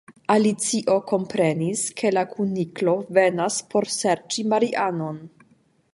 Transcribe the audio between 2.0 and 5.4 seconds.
ke la Kuniklo venas por serĉi Marianon.